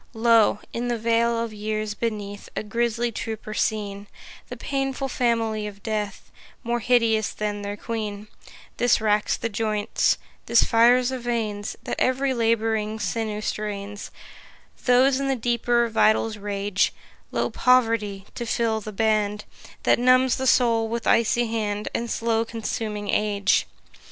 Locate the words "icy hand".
21.05-21.89